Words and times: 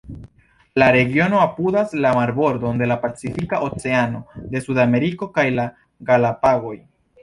La 0.83 0.87
regiono 0.95 1.41
apudas 1.41 1.93
la 2.07 2.15
marbordon 2.21 2.81
de 2.83 2.89
la 2.93 2.99
Pacifika 3.05 3.63
Oceano 3.69 4.25
de 4.57 4.67
Sudameriko 4.67 5.33
kaj 5.41 5.49
la 5.63 5.71
Galapagoj. 6.13 6.79